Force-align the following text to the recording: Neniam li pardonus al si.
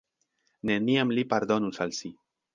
Neniam 0.69 1.13
li 1.19 1.27
pardonus 1.35 1.83
al 1.87 1.95
si. 2.01 2.13